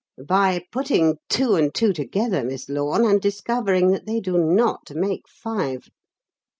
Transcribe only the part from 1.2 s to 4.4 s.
two and two together, Miss Lorne, and discovering that they do